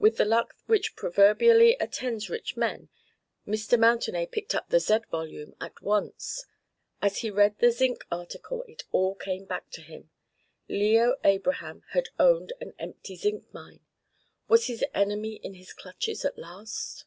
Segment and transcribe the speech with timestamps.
[0.00, 2.88] With the luck which proverbially attends rich men
[3.46, 3.78] Mr.
[3.78, 6.46] Mountenay picked up the "Z" volume at once.
[7.00, 10.10] As he read the Zinc article it all came back to him.
[10.68, 13.78] Leo Abraham had owned an empty zinc mine!
[14.48, 17.04] Was his enemy in his clutches at last?